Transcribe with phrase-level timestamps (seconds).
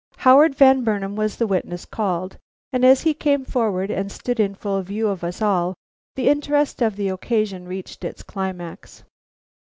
[0.17, 2.39] Howard Van Burnam was the witness called,
[2.73, 5.75] and as he came forward and stood in full view of us all,
[6.15, 9.03] the interest of the occasion reached its climax.